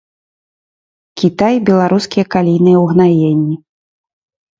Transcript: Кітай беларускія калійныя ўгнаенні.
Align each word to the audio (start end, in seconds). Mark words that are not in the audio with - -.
Кітай 1.21 1.55
беларускія 1.69 2.25
калійныя 2.37 2.77
ўгнаенні. 2.85 3.55